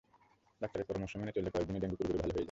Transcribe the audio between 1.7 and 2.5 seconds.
Dengue পুরোপুরি ভালো হয়ে যায়।